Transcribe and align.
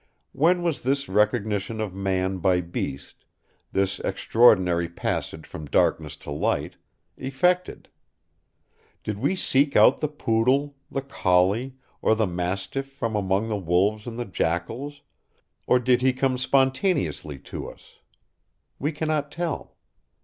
When 0.31 0.63
was 0.63 0.81
this 0.81 1.07
recognition 1.07 1.79
of 1.79 1.93
man 1.93 2.39
by 2.39 2.59
beast, 2.61 3.23
this 3.71 3.99
extraordinary 3.99 4.89
passage 4.89 5.45
from 5.45 5.65
darkness 5.67 6.15
to 6.25 6.31
light, 6.31 6.75
effected? 7.17 7.87
Did 9.03 9.19
we 9.19 9.35
seek 9.35 9.75
out 9.75 9.99
the 9.99 10.07
poodle, 10.07 10.75
the 10.89 11.03
collie, 11.03 11.75
or 12.01 12.15
the 12.15 12.25
mastiff 12.25 12.91
from 12.91 13.15
among 13.15 13.47
the 13.49 13.57
wolves 13.57 14.07
and 14.07 14.17
the 14.17 14.25
jackals, 14.25 15.01
or 15.67 15.77
did 15.77 16.01
he 16.01 16.13
come 16.13 16.39
spontaneously 16.39 17.37
to 17.37 17.69
us? 17.69 17.99
We 18.79 18.91
cannot 18.91 19.31
tell. 19.31 19.77